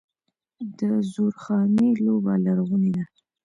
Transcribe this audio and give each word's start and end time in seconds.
د 0.79 0.81
زورخانې 1.11 1.89
لوبه 2.05 2.33
لرغونې 2.45 2.91
ده. 2.95 3.03